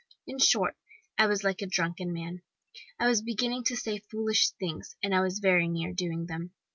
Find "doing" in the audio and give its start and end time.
5.93-6.25